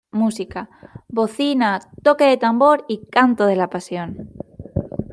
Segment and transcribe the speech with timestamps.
[0.21, 0.61] Música:
[1.17, 4.31] "Bocina, toque de tambor y Canto de la Pasión".